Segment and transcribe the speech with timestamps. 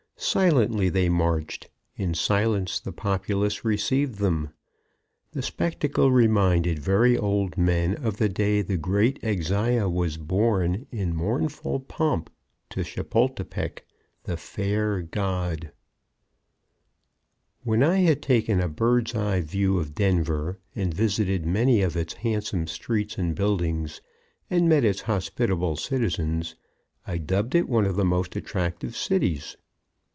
[0.23, 1.67] Silently they marched,
[1.97, 4.49] in silence the populace received them.
[5.31, 11.15] The spectacle reminded very old men of the day the great Axaya was born in
[11.15, 12.29] mournful pomp
[12.69, 13.83] to Chapultepec.
[14.23, 15.71] The Fair God.
[17.63, 22.13] When I had taken a bird's eye view of Denver, and visited many of its
[22.13, 24.01] handsome streets and buildings,
[24.51, 26.55] and met its hospitable citizens,
[27.07, 29.57] I dubbed it one of the most attractive cities.